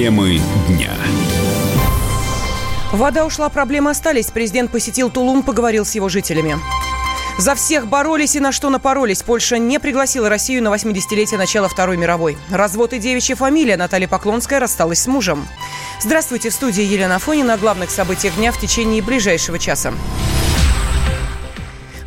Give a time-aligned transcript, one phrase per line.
[0.00, 0.92] Темы дня.
[2.90, 4.30] Вода ушла, проблемы остались.
[4.30, 6.58] Президент посетил Тулум, поговорил с его жителями.
[7.36, 9.22] За всех боролись и на что напоролись.
[9.22, 12.38] Польша не пригласила Россию на 80-летие начала Второй мировой.
[12.48, 13.76] Развод и девичья фамилия.
[13.76, 15.46] Наталья Поклонская рассталась с мужем.
[16.00, 19.92] Здравствуйте, в студии Елена Фонина о главных событиях дня в течение ближайшего часа.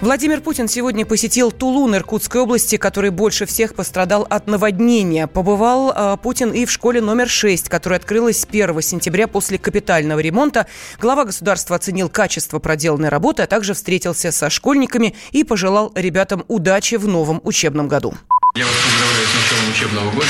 [0.03, 5.27] Владимир Путин сегодня посетил Тулун Иркутской области, который больше всех пострадал от наводнения.
[5.27, 10.67] Побывал э, Путин и в школе номер 6, которая открылась 1 сентября после капитального ремонта.
[10.99, 16.95] Глава государства оценил качество проделанной работы, а также встретился со школьниками и пожелал ребятам удачи
[16.95, 18.13] в новом учебном году.
[18.57, 20.27] Я вас поздравляю с началом учебного года.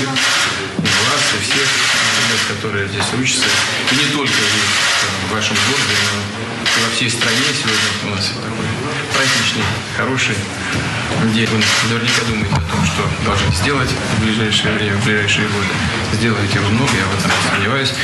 [0.00, 1.68] И вас, и всех
[2.30, 3.48] ребят, которые здесь учатся.
[3.90, 4.38] И не только
[5.26, 5.96] в вашем городе,
[6.38, 6.39] но
[7.00, 8.66] всей стране сегодня у нас такой
[9.14, 9.64] праздничный,
[9.96, 10.36] хороший
[11.32, 11.48] день.
[11.48, 15.64] Вы наверняка думаете о том, что должны сделать в ближайшее время, в ближайшие годы.
[16.12, 17.94] Сделаете вы много, я в этом не сомневаюсь.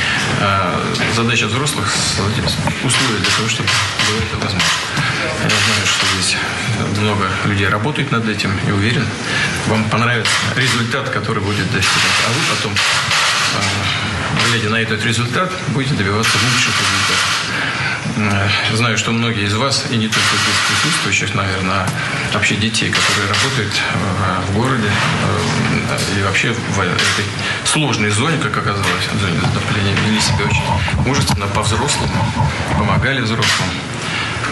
[0.41, 0.81] А
[1.15, 1.93] задача взрослых
[2.83, 3.69] условия для того, чтобы
[4.09, 4.69] было это возможно.
[5.43, 6.35] Я знаю, что здесь
[6.97, 9.05] много людей работают над этим и уверен,
[9.67, 12.17] вам понравится результат, который будет достигнут.
[12.25, 17.56] А вы потом, а, глядя на этот результат, будете добиваться лучших результатов.
[18.15, 21.87] Э, знаю, что многие из вас, и не только здесь присутствующих, наверное, а
[22.33, 27.25] вообще детей, которые работают э, в городе э, и вообще в этой
[27.65, 32.33] сложной зоне, как оказалось, в зоне затопления, вели себя очень мужественно, по-взрослому,
[32.77, 33.69] помогали взрослым.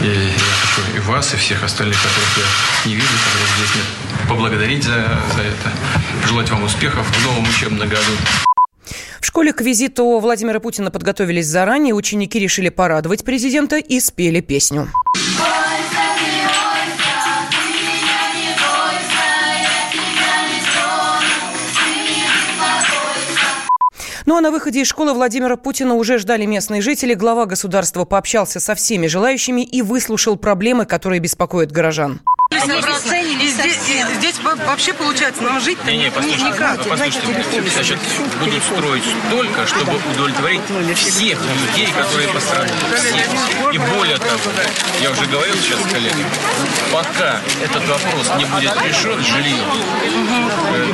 [0.02, 4.30] И я хочу и вас, и всех остальных, которых я не вижу, которых здесь нет,
[4.30, 5.72] поблагодарить за, за это,
[6.28, 8.12] желать вам успехов в новом учебном году.
[9.36, 11.94] Школе к визиту Владимира Путина подготовились заранее.
[11.94, 14.88] Ученики решили порадовать президента и спели песню.
[24.26, 27.14] Ну а на выходе из школы Владимира Путина уже ждали местные жители.
[27.14, 32.22] Глава государства пообщался со всеми желающими и выслушал проблемы, которые беспокоят горожан.
[32.54, 32.86] Здесь
[34.54, 36.78] вообще получается нам жить не, не, послушайте, никак.
[36.78, 37.20] Послушайте,
[37.74, 38.00] значит,
[38.40, 40.62] будут строить столько, чтобы удовлетворить
[40.96, 42.72] всех людей, которые пострадали.
[42.96, 43.74] Всех.
[43.74, 44.52] И более того,
[45.02, 46.26] я уже говорил сейчас коллегам,
[46.92, 49.64] пока этот вопрос не будет решен, жилье,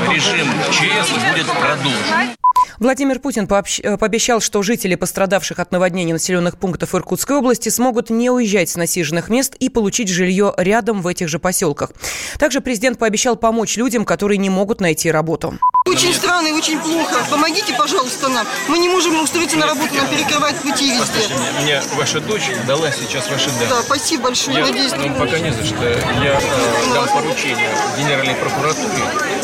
[0.10, 2.36] режим ЧС будет продолжен.
[2.82, 8.32] Владимир Путин э, пообещал, что жители пострадавших от наводнения населенных пунктов Иркутской области смогут не
[8.32, 11.92] уезжать с насиженных мест и получить жилье рядом в этих же поселках.
[12.40, 15.60] Также президент пообещал помочь людям, которые не могут найти работу.
[15.92, 17.26] Очень странно и очень плохо.
[17.30, 18.48] Помогите, пожалуйста, нам.
[18.70, 21.36] Мы не можем устроиться на работу, нам перекрывают пути везде.
[21.62, 23.70] Мне ваша дочь дала сейчас ваши данные.
[23.70, 24.58] Да, спасибо большое.
[24.58, 25.84] Я, Надеюсь, ну, пока не за что.
[25.84, 29.04] Я э, дам поручение Генеральной прокуратуре.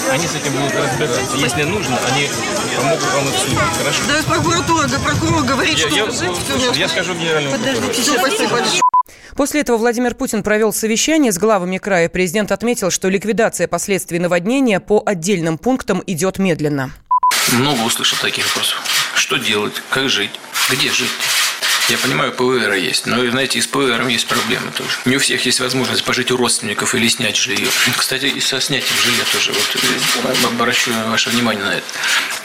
[0.10, 1.36] Они с этим будут разбираться.
[1.36, 2.30] Если нужно, они
[2.78, 3.28] помогут вам
[3.78, 4.04] Хорошо?
[4.08, 6.26] Да, прокуратура, да прокурор говорит, я, что...
[6.56, 8.82] Я, я скажу генеральному Подождите, все, спасибо большое.
[9.36, 12.10] После этого Владимир Путин провел совещание с главами края.
[12.10, 16.92] Президент отметил, что ликвидация последствий наводнения по отдельным пунктам идет медленно.
[17.54, 18.84] Много услышал таких вопросов.
[19.16, 19.74] Что делать?
[19.90, 20.32] Как жить?
[20.70, 21.10] Где жить?
[21.90, 24.90] Я понимаю, ПВР есть, но, знаете, и с ПВР есть проблемы тоже.
[25.06, 27.70] Не у всех есть возможность пожить у родственников или снять жилье.
[27.96, 29.54] Кстати, и со снятием жилья тоже.
[29.54, 31.86] Вот, обращу ваше внимание на это.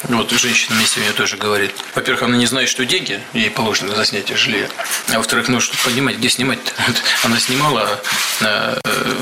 [0.05, 1.73] Вот женщина мне тоже говорит.
[1.95, 4.69] Во-первых, она не знает, что деньги ей положены за снятие жилья.
[5.13, 6.73] А во-вторых, ну, что понимать, где снимать -то?
[7.25, 8.01] Она снимала
[8.43, 9.15] а, э,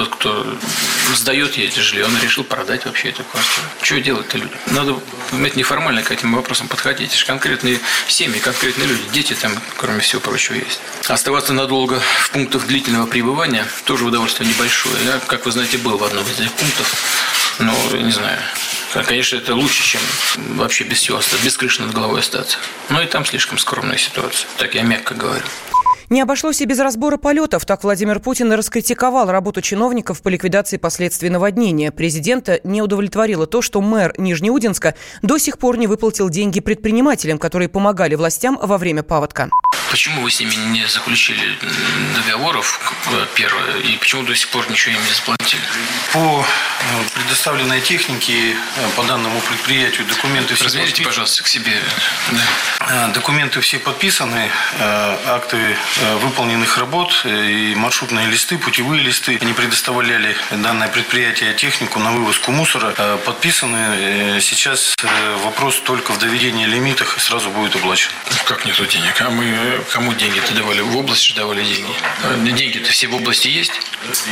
[0.00, 0.46] тот, кто
[1.14, 3.66] сдает это жилье, он решил продать вообще эту квартиру.
[3.82, 4.58] Что делать-то людям?
[4.68, 4.98] Надо
[5.32, 7.10] уметь неформально к этим вопросам подходить.
[7.10, 7.78] Это же конкретные
[8.08, 9.02] семьи, конкретные люди.
[9.12, 10.80] Дети там, кроме всего прочего, есть.
[11.06, 14.96] Оставаться надолго в пунктах длительного пребывания тоже удовольствие небольшое.
[15.04, 16.94] Я, как вы знаете, был в одном из этих пунктов.
[17.58, 18.38] Но, не знаю,
[19.06, 20.00] Конечно, это лучше, чем
[20.56, 22.58] вообще без всего остаться, без крыши над головой остаться.
[22.88, 24.48] Но и там слишком скромная ситуация.
[24.56, 25.44] Так я мягко говорю.
[26.10, 27.64] Не обошлось и без разбора полетов.
[27.64, 31.92] Так Владимир Путин раскритиковал работу чиновников по ликвидации последствий наводнения.
[31.92, 37.68] Президента не удовлетворило то, что мэр Нижнеудинска до сих пор не выплатил деньги предпринимателям, которые
[37.68, 39.50] помогали властям во время паводка.
[39.90, 41.58] Почему вы с ними не заключили
[42.14, 42.80] договоров,
[43.34, 45.62] первое, и почему до сих пор ничего им не заплатили?
[46.12, 46.44] По э,
[47.14, 48.54] предоставленной технике, э,
[48.94, 51.72] по данному предприятию, документы все Размерите, пожалуйста, к себе.
[52.30, 53.08] Да.
[53.08, 54.48] Э, документы все подписаны,
[54.78, 55.76] акты э,
[56.22, 59.38] выполненных работ и маршрутные листы, путевые листы.
[59.40, 62.92] Они предоставляли данное предприятие технику на вывозку мусора.
[63.24, 64.40] Подписаны.
[64.40, 64.94] Сейчас
[65.44, 68.10] вопрос только в доведении лимитах и сразу будет оплачен.
[68.44, 69.20] Как нету денег?
[69.20, 70.80] А мы кому деньги-то давали?
[70.80, 71.92] В области давали деньги?
[72.52, 73.72] Деньги-то все в области есть?
[74.08, 74.26] Есть.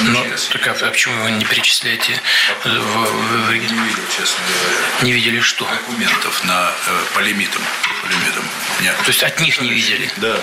[0.00, 2.20] Но, так а, а почему вы не перечисляете
[2.64, 3.52] в, в, в...
[3.52, 5.02] Не видел, честно говоря.
[5.02, 5.64] Не видели что?
[5.64, 7.62] Документов на, э, по лимитам.
[8.02, 8.44] По лимитам.
[8.80, 8.96] Нет.
[8.98, 10.10] То есть от них не видели?
[10.16, 10.40] Да.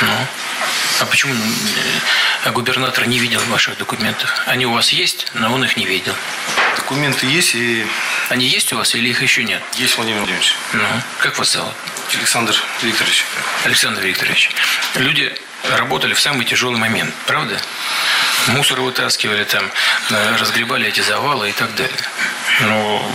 [0.00, 0.26] Ну,
[1.00, 1.34] а почему
[2.44, 4.42] э, губернатор не видел ваших документов?
[4.46, 6.14] Они у вас есть, но он их не видел.
[6.76, 7.86] Документы есть и...
[8.28, 9.62] Они есть у вас или их еще нет?
[9.74, 10.54] Есть, Владимир Владимирович.
[10.72, 10.84] Ну,
[11.18, 11.74] как вас зовут?
[12.14, 13.24] Александр Викторович.
[13.64, 14.50] Александр Викторович,
[14.94, 15.34] люди
[15.76, 17.60] работали в самый тяжелый момент, правда?
[18.48, 19.70] Мусор вытаскивали там,
[20.10, 21.96] э, разгребали эти завалы и так далее.
[22.60, 23.12] Но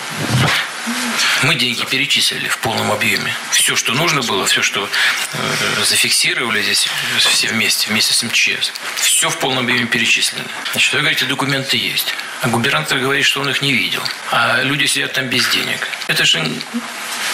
[1.43, 3.33] мы деньги перечислили в полном объеме.
[3.51, 4.89] Все, что нужно было, все, что
[5.33, 6.87] э, зафиксировали здесь
[7.19, 8.73] все вместе, вместе с МЧС.
[8.95, 10.45] Все в полном объеме перечислено.
[10.71, 12.13] Значит, вы говорите, документы есть.
[12.41, 14.03] А губернатор говорит, что он их не видел.
[14.31, 15.87] А люди сидят там без денег.
[16.07, 16.43] Это же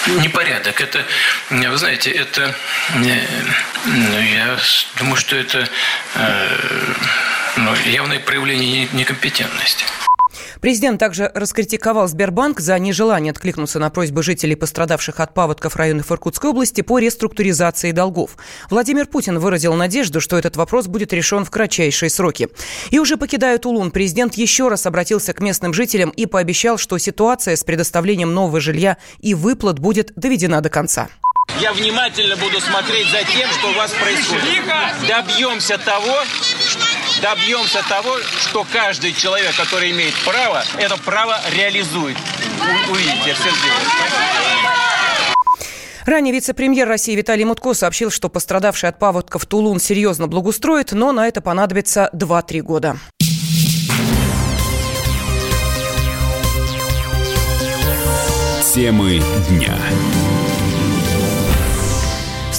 [0.07, 0.81] непорядок.
[0.81, 1.05] Это,
[1.49, 2.55] вы знаете, это,
[2.93, 3.43] э,
[3.85, 4.59] я
[4.97, 5.67] думаю, что это
[6.15, 6.93] э,
[7.57, 9.85] ну, явное проявление некомпетентности.
[10.61, 16.49] Президент также раскритиковал Сбербанк за нежелание откликнуться на просьбы жителей, пострадавших от паводков районов Иркутской
[16.49, 18.37] области по реструктуризации долгов.
[18.69, 22.49] Владимир Путин выразил надежду, что этот вопрос будет решен в кратчайшие сроки.
[22.89, 27.55] И уже покидая Тулун, президент еще раз обратился к местным жителям и пообещал, что ситуация
[27.55, 31.07] с предоставлением нового жилья и выплат будет доведена до конца.
[31.61, 34.63] Я внимательно буду смотреть за тем, что у вас происходит.
[35.07, 36.23] Добьемся того,
[37.21, 42.17] добьемся того, что каждый человек, который имеет право, это право реализует.
[42.89, 44.29] Увидите, все сделаем.
[46.05, 51.27] Ранее вице-премьер России Виталий Мутко сообщил, что пострадавший от паводков Тулун серьезно благоустроит, но на
[51.27, 52.97] это понадобится 2-3 года.
[58.73, 59.75] Темы дня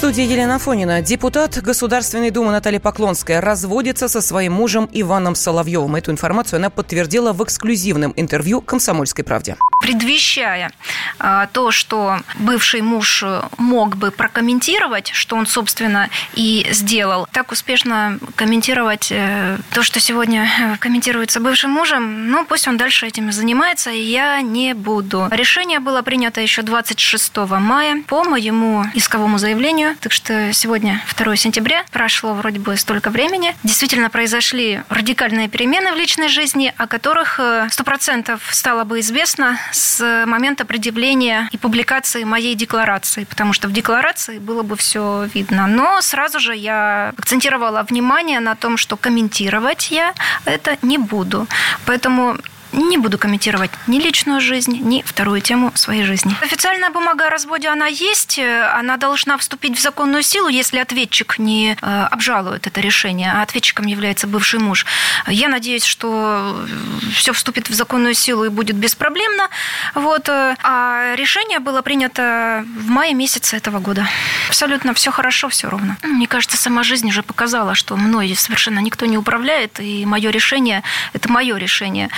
[0.01, 0.99] студии Елена Фонина.
[1.03, 5.95] Депутат Государственной Думы Наталья Поклонская разводится со своим мужем Иваном Соловьевым.
[5.95, 9.57] Эту информацию она подтвердила в эксклюзивном интервью «Комсомольской правде».
[9.81, 10.71] Предвещая
[11.19, 13.23] а, то, что бывший муж
[13.57, 20.49] мог бы прокомментировать, что он, собственно, и сделал, так успешно комментировать э, то, что сегодня
[20.59, 25.27] э, комментируется бывшим мужем, ну, пусть он дальше этим занимается, и я не буду.
[25.31, 31.83] Решение было принято еще 26 мая по моему исковому заявлению так что сегодня 2 сентября,
[31.91, 33.55] прошло вроде бы столько времени.
[33.63, 40.25] Действительно произошли радикальные перемены в личной жизни, о которых 100% э, стало бы известно с
[40.25, 45.67] момента предъявления и публикации моей декларации, потому что в декларации было бы все видно.
[45.67, 50.13] Но сразу же я акцентировала внимание на том, что комментировать я
[50.45, 51.47] это не буду.
[51.85, 52.37] Поэтому
[52.71, 56.35] не буду комментировать ни личную жизнь, ни вторую тему своей жизни.
[56.41, 58.39] Официальная бумага о разводе, она есть.
[58.39, 63.85] Она должна вступить в законную силу, если ответчик не э, обжалует это решение, а ответчиком
[63.85, 64.85] является бывший муж.
[65.27, 66.65] Я надеюсь, что
[67.13, 69.49] все вступит в законную силу и будет беспроблемно.
[69.95, 70.29] Вот.
[70.29, 74.07] Э, а решение было принято в мае месяце этого года.
[74.47, 75.97] Абсолютно все хорошо, все ровно.
[76.03, 80.83] Мне кажется, сама жизнь уже показала, что мной совершенно никто не управляет, и мое решение–
[81.13, 82.09] это мое решение.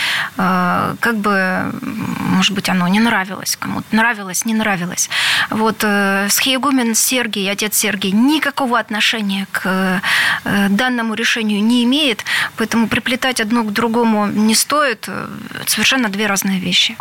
[0.45, 5.09] А, как бы, может быть, оно не нравилось кому-то, нравилось, не нравилось.
[5.49, 10.01] Вот э, Схиегумен Сергий, отец Сергий, никакого отношения к
[10.43, 12.25] э, данному решению не имеет,
[12.57, 15.07] поэтому приплетать одно к другому не стоит.
[15.65, 16.97] Совершенно две разные вещи.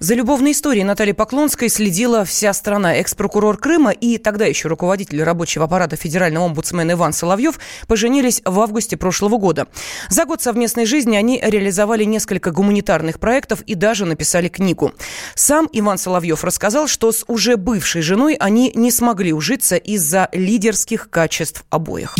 [0.00, 2.94] За любовной историей Натальи Поклонской следила вся страна.
[2.94, 8.96] Экс-прокурор Крыма и тогда еще руководитель рабочего аппарата федерального омбудсмена Иван Соловьев поженились в августе
[8.96, 9.66] прошлого года.
[10.08, 14.92] За год совместной жизни они реализовали несколько гуманитарных проектов и даже написали книгу.
[15.34, 21.10] Сам Иван Соловьев рассказал, что с уже бывшей женой они не смогли ужиться из-за лидерских
[21.10, 22.14] качеств обоих.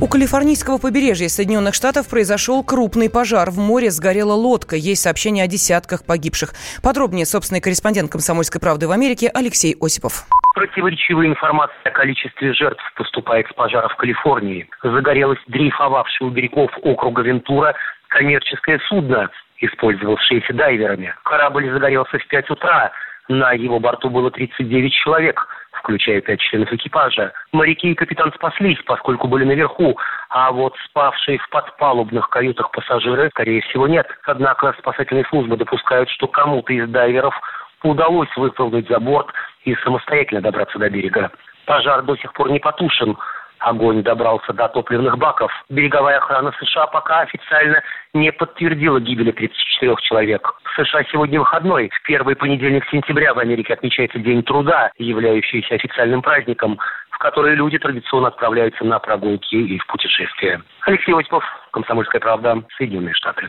[0.00, 3.50] У калифорнийского побережья Соединенных Штатов произошел крупный пожар.
[3.50, 4.76] В море сгорела лодка.
[4.76, 6.50] Есть сообщение о десятках погибших.
[6.84, 10.22] Подробнее собственный корреспондент «Комсомольской правды» в Америке Алексей Осипов.
[10.54, 14.70] Противоречивая информация о количестве жертв поступает с пожара в Калифорнии.
[14.84, 17.74] Загорелось дрейфовавшее у берегов округа Вентура
[18.06, 21.12] коммерческое судно, использовавшееся дайверами.
[21.24, 22.92] Корабль загорелся в 5 утра.
[23.26, 25.44] На его борту было 39 человек–
[25.78, 27.32] включая пять членов экипажа.
[27.52, 29.98] Моряки и капитан спаслись, поскольку были наверху,
[30.30, 34.06] а вот спавшие в подпалубных каютах пассажиры, скорее всего, нет.
[34.24, 37.34] Однако спасательные службы допускают, что кому-то из дайверов
[37.82, 39.28] удалось выпрыгнуть за борт
[39.64, 41.30] и самостоятельно добраться до берега.
[41.66, 43.16] Пожар до сих пор не потушен.
[43.60, 45.50] Огонь добрался до топливных баков.
[45.68, 47.82] Береговая охрана США пока официально
[48.14, 50.54] не подтвердила гибели 34 человек.
[50.64, 51.90] В США сегодня выходной.
[51.90, 56.78] В первый понедельник сентября в Америке отмечается День труда, являющийся официальным праздником,
[57.10, 60.62] в который люди традиционно отправляются на прогулки и в путешествия.
[60.82, 63.48] Алексей Осипов, Комсомольская правда, Соединенные Штаты.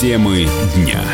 [0.00, 1.04] Темы дня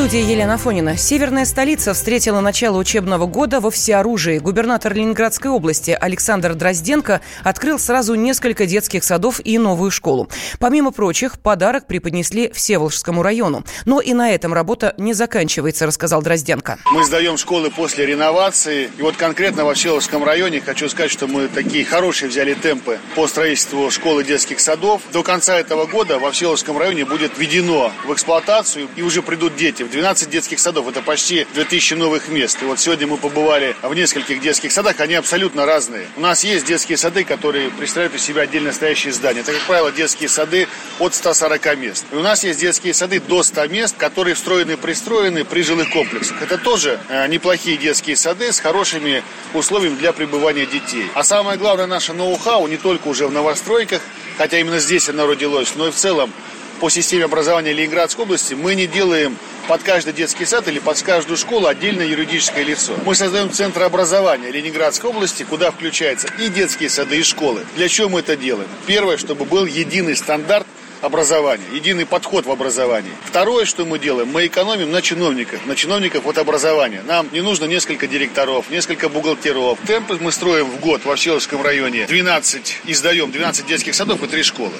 [0.00, 0.96] студии Елена Фонина.
[0.96, 4.38] Северная столица встретила начало учебного года во всеоружии.
[4.38, 10.30] Губернатор Ленинградской области Александр Дрозденко открыл сразу несколько детских садов и новую школу.
[10.58, 13.62] Помимо прочих, подарок преподнесли Всеволожскому району.
[13.84, 16.78] Но и на этом работа не заканчивается, рассказал Дрозденко.
[16.86, 18.90] Мы сдаем школы после реновации.
[18.96, 23.26] И вот конкретно во Всеволожском районе хочу сказать, что мы такие хорошие взяли темпы по
[23.26, 25.02] строительству школы детских садов.
[25.12, 29.89] До конца этого года во Всеволожском районе будет введено в эксплуатацию и уже придут дети
[29.90, 30.88] 12 детских садов.
[30.88, 32.62] Это почти 2000 новых мест.
[32.62, 35.00] И вот сегодня мы побывали в нескольких детских садах.
[35.00, 36.06] Они абсолютно разные.
[36.16, 39.40] У нас есть детские сады, которые представляют из себя отдельно стоящие здания.
[39.40, 40.68] Это, как правило, детские сады
[40.98, 42.06] от 140 мест.
[42.12, 45.90] И у нас есть детские сады до 100 мест, которые встроены и пристроены при жилых
[45.90, 46.40] комплексах.
[46.42, 49.22] Это тоже э, неплохие детские сады с хорошими
[49.54, 51.06] условиями для пребывания детей.
[51.14, 54.00] А самое главное, наше ноу-хау не только уже в новостройках,
[54.38, 56.32] хотя именно здесь оно родилось, но и в целом
[56.80, 59.36] по системе образования Ленинградской области мы не делаем
[59.70, 62.92] под каждый детский сад или под каждую школу отдельное юридическое лицо.
[63.04, 67.64] Мы создаем центры образования Ленинградской области, куда включаются и детские сады, и школы.
[67.76, 68.66] Для чего мы это делаем?
[68.86, 70.66] Первое, чтобы был единый стандарт
[71.00, 73.12] образования, единый подход в образовании.
[73.24, 77.02] Второе, что мы делаем, мы экономим на чиновниках, на чиновниках от образования.
[77.06, 79.78] Нам не нужно несколько директоров, несколько бухгалтеров.
[79.86, 84.42] Темпы мы строим в год во Всеволожском районе 12, издаем 12 детских садов и 3
[84.42, 84.72] школы.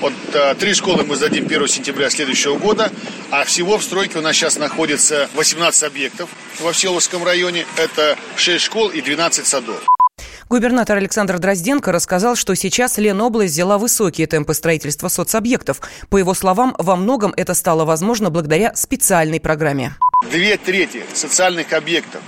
[0.00, 2.90] Вот а, три школы мы сдадим 1 сентября следующего года,
[3.30, 6.30] а всего в стройке у нас сейчас находится 18 объектов
[6.60, 7.66] во Всеволожском районе.
[7.76, 9.82] Это 6 школ и 12 садов.
[10.54, 15.80] Губернатор Александр Дрозденко рассказал, что сейчас Ленобласть взяла высокие темпы строительства соцобъектов.
[16.10, 19.96] По его словам, во многом это стало возможно благодаря специальной программе.
[20.30, 22.22] Две трети социальных объектов,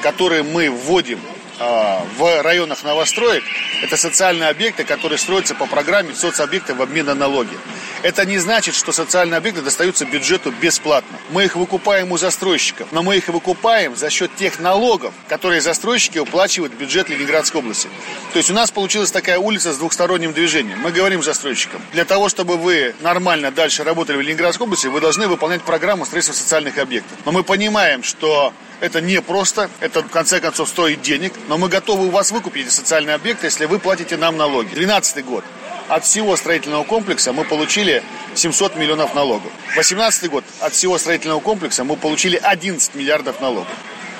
[0.00, 1.18] которые мы вводим
[1.58, 3.42] а, в районах новостроек,
[3.82, 7.58] это социальные объекты, которые строятся по программе соцобъекты в обмен на налоги.
[8.02, 11.16] Это не значит, что социальные объекты достаются бюджету бесплатно.
[11.30, 16.18] Мы их выкупаем у застройщиков, но мы их выкупаем за счет тех налогов, которые застройщики
[16.18, 17.88] уплачивают в бюджет Ленинградской области.
[18.32, 20.80] То есть у нас получилась такая улица с двухсторонним движением.
[20.80, 25.28] Мы говорим застройщикам, для того, чтобы вы нормально дальше работали в Ленинградской области, вы должны
[25.28, 27.16] выполнять программу строительства социальных объектов.
[27.24, 31.68] Но мы понимаем, что это не просто, это в конце концов стоит денег, но мы
[31.68, 34.74] готовы у вас выкупить эти социальные объекты, если вы платите нам налоги.
[34.74, 35.44] 2012 год.
[35.92, 38.02] От всего строительного комплекса мы получили
[38.34, 39.52] 700 миллионов налогов.
[39.74, 40.42] 2018 год.
[40.60, 43.68] От всего строительного комплекса мы получили 11 миллиардов налогов.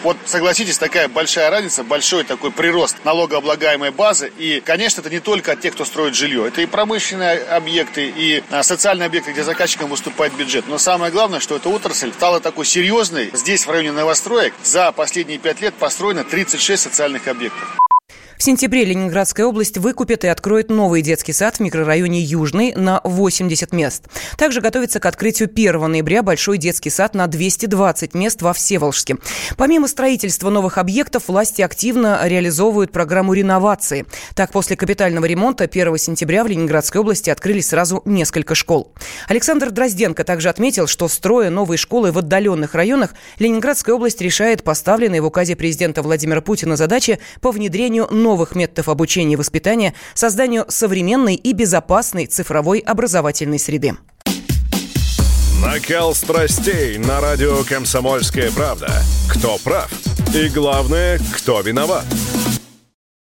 [0.02, 4.30] Вот согласитесь, такая большая разница, большой такой прирост налогооблагаемой базы.
[4.36, 6.46] И, конечно, это не только от тех, кто строит жилье.
[6.46, 10.66] Это и промышленные объекты, и а, социальные объекты, где заказчиком выступает бюджет.
[10.68, 13.30] Но самое главное, что эта отрасль стала такой серьезной.
[13.32, 17.81] Здесь, в районе новостроек, за последние пять лет построено 36 социальных объектов.
[18.42, 23.70] В сентябре Ленинградская область выкупит и откроет новый детский сад в микрорайоне Южный на 80
[23.72, 24.06] мест.
[24.36, 29.18] Также готовится к открытию 1 ноября большой детский сад на 220 мест во Всеволжске.
[29.56, 34.06] Помимо строительства новых объектов, власти активно реализовывают программу реновации.
[34.34, 38.92] Так, после капитального ремонта 1 сентября в Ленинградской области открылись сразу несколько школ.
[39.28, 45.20] Александр Дрозденко также отметил, что строя новые школы в отдаленных районах, Ленинградская область решает поставленные
[45.20, 50.64] в указе президента Владимира Путина задачи по внедрению новых новых методов обучения и воспитания, созданию
[50.68, 53.92] современной и безопасной цифровой образовательной среды.
[55.60, 58.90] Накал страстей на радио «Комсомольская правда».
[59.28, 59.90] Кто прав?
[60.34, 62.06] И главное, кто виноват?